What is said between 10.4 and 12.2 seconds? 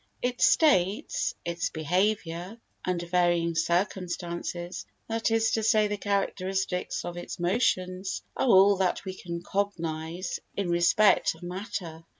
in respect of matter.